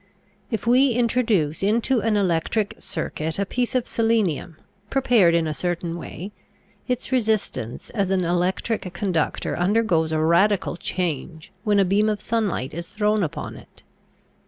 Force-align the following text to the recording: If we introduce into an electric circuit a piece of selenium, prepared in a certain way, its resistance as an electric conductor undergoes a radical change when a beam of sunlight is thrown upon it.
If 0.49 0.65
we 0.65 0.93
introduce 0.93 1.61
into 1.61 1.99
an 1.99 2.17
electric 2.17 2.73
circuit 2.79 3.37
a 3.37 3.45
piece 3.45 3.75
of 3.75 3.85
selenium, 3.87 4.57
prepared 4.89 5.35
in 5.35 5.45
a 5.45 5.53
certain 5.53 5.95
way, 5.95 6.31
its 6.87 7.11
resistance 7.11 7.91
as 7.91 8.09
an 8.09 8.23
electric 8.23 8.91
conductor 8.93 9.55
undergoes 9.59 10.11
a 10.11 10.19
radical 10.19 10.75
change 10.75 11.51
when 11.63 11.77
a 11.79 11.85
beam 11.85 12.09
of 12.09 12.19
sunlight 12.19 12.73
is 12.73 12.87
thrown 12.87 13.21
upon 13.21 13.55
it. 13.55 13.83